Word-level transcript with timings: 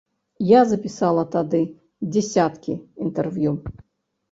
Я 0.51 0.61
запісала 0.71 1.25
тады 1.35 1.61
дзясяткі 2.17 2.79
інтэрв'ю. 3.05 3.57